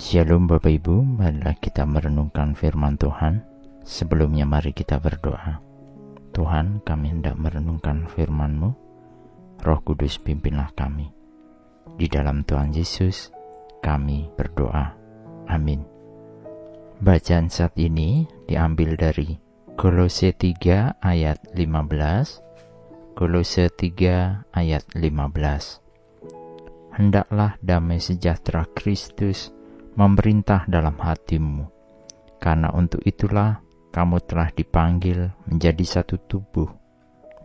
[0.00, 3.44] Shalom Bapak Ibu, marilah kita merenungkan firman Tuhan.
[3.84, 5.60] Sebelumnya mari kita berdoa.
[6.32, 8.72] Tuhan, kami hendak merenungkan firman-Mu.
[9.60, 11.12] Roh Kudus pimpinlah kami.
[12.00, 13.28] Di dalam Tuhan Yesus,
[13.84, 14.96] kami berdoa.
[15.52, 15.84] Amin.
[17.04, 19.36] Bacaan saat ini diambil dari
[19.76, 22.40] Kolose 3 ayat 15.
[23.12, 26.96] Kolose 3 ayat 15.
[26.96, 29.59] Hendaklah damai sejahtera Kristus
[30.00, 31.68] memerintah dalam hatimu,
[32.40, 33.60] karena untuk itulah
[33.92, 36.72] kamu telah dipanggil menjadi satu tubuh,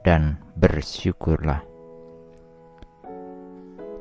[0.07, 1.67] dan bersyukurlah.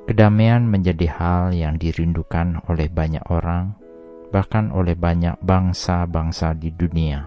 [0.06, 3.75] Kedamaian menjadi hal yang dirindukan oleh banyak orang,
[4.30, 7.27] bahkan oleh banyak bangsa-bangsa di dunia.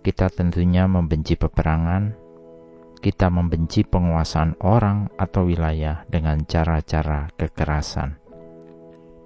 [0.00, 2.16] Kita tentunya membenci peperangan,
[2.96, 8.23] kita membenci penguasaan orang atau wilayah dengan cara-cara kekerasan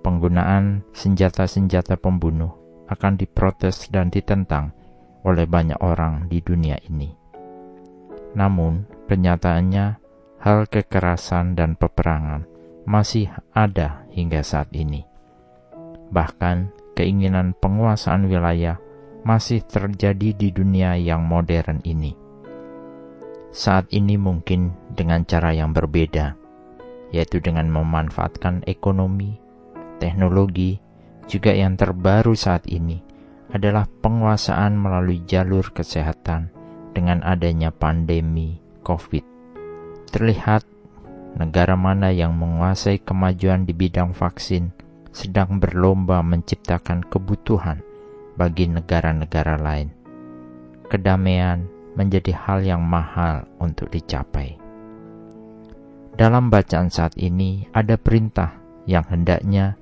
[0.00, 2.54] penggunaan senjata-senjata pembunuh
[2.88, 4.72] akan diprotes dan ditentang
[5.26, 7.12] oleh banyak orang di dunia ini.
[8.32, 9.86] Namun, kenyataannya
[10.38, 12.46] hal kekerasan dan peperangan
[12.88, 15.04] masih ada hingga saat ini.
[16.08, 18.80] Bahkan, keinginan penguasaan wilayah
[19.26, 22.16] masih terjadi di dunia yang modern ini.
[23.52, 26.36] Saat ini mungkin dengan cara yang berbeda,
[27.12, 29.40] yaitu dengan memanfaatkan ekonomi,
[30.00, 30.78] teknologi,
[31.28, 33.04] juga yang terbaru saat ini
[33.52, 36.50] adalah penguasaan melalui jalur kesehatan
[36.96, 39.24] dengan adanya pandemi COVID.
[40.08, 40.64] Terlihat
[41.36, 44.72] negara mana yang menguasai kemajuan di bidang vaksin
[45.14, 47.80] sedang berlomba menciptakan kebutuhan
[48.34, 49.90] bagi negara-negara lain.
[50.88, 54.58] Kedamaian menjadi hal yang mahal untuk dicapai.
[56.18, 58.58] Dalam bacaan saat ini ada perintah
[58.90, 59.77] yang hendaknya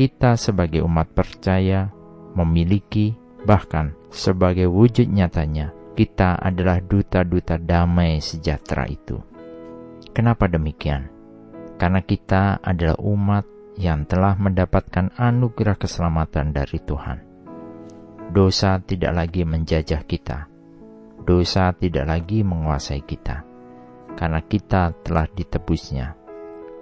[0.00, 1.92] kita sebagai umat percaya
[2.32, 3.12] memiliki,
[3.44, 9.20] bahkan sebagai wujud nyatanya, kita adalah duta-duta damai sejahtera itu.
[10.16, 11.12] Kenapa demikian?
[11.76, 13.44] Karena kita adalah umat
[13.76, 17.18] yang telah mendapatkan anugerah keselamatan dari Tuhan.
[18.32, 20.48] Dosa tidak lagi menjajah kita.
[21.28, 23.44] Dosa tidak lagi menguasai kita.
[24.16, 26.16] Karena kita telah ditebusnya.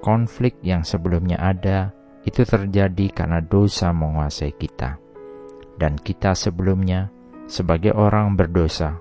[0.06, 1.97] Konflik yang sebelumnya ada
[2.28, 5.00] itu terjadi karena dosa menguasai kita.
[5.78, 7.08] Dan kita sebelumnya,
[7.48, 9.00] sebagai orang berdosa,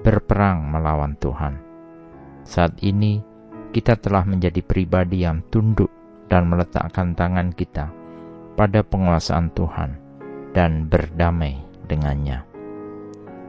[0.00, 1.60] berperang melawan Tuhan.
[2.42, 3.20] Saat ini,
[3.70, 5.88] kita telah menjadi pribadi yang tunduk
[6.26, 7.92] dan meletakkan tangan kita
[8.56, 9.90] pada penguasaan Tuhan
[10.56, 12.44] dan berdamai dengannya.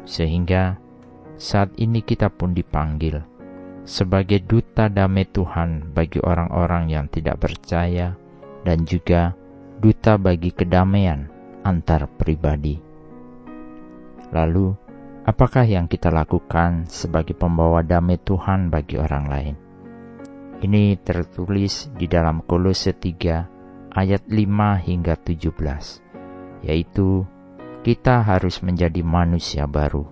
[0.04, 0.80] Sehingga
[1.40, 3.20] saat ini kita pun dipanggil
[3.84, 8.16] sebagai duta damai Tuhan bagi orang-orang yang tidak percaya
[8.64, 9.36] dan juga
[9.84, 11.28] duta bagi kedamaian
[11.68, 12.80] antar pribadi.
[14.32, 14.74] Lalu,
[15.28, 19.56] apakah yang kita lakukan sebagai pembawa damai Tuhan bagi orang lain?
[20.64, 27.28] Ini tertulis di dalam Kolose 3 ayat 5 hingga 17, yaitu
[27.84, 30.08] kita harus menjadi manusia baru.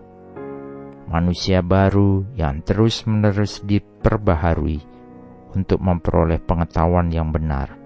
[1.08, 4.80] Manusia baru yang terus-menerus diperbaharui
[5.56, 7.81] untuk memperoleh pengetahuan yang benar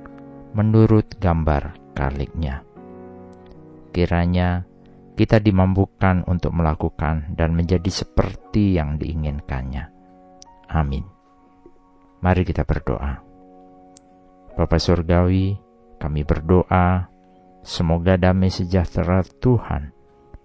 [0.56, 2.64] menurut gambar kaliknya.
[3.92, 4.64] Kiranya
[5.20, 9.92] kita dimampukan untuk melakukan dan menjadi seperti yang diinginkannya.
[10.72, 11.04] Amin.
[12.24, 13.20] Mari kita berdoa.
[14.56, 15.60] Bapa Surgawi,
[16.00, 17.12] kami berdoa
[17.60, 19.92] semoga damai sejahtera Tuhan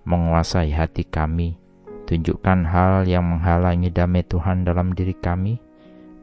[0.02, 1.54] menguasai hati kami,
[2.10, 5.62] tunjukkan hal yang menghalangi damai Tuhan dalam diri kami,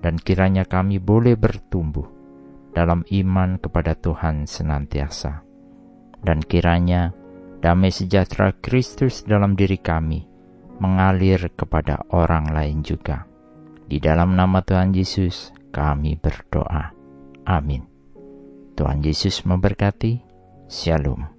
[0.03, 2.16] dan kiranya kami boleh bertumbuh
[2.71, 5.43] dalam iman kepada Tuhan senantiasa.
[6.17, 7.13] Dan kiranya
[7.61, 10.25] damai sejahtera Kristus dalam diri kami
[10.77, 13.25] mengalir kepada orang lain juga.
[13.87, 16.93] Di dalam nama Tuhan Yesus kami berdoa.
[17.47, 17.87] Amin.
[18.77, 20.21] Tuhan Yesus memberkati.
[20.67, 21.36] Shalom.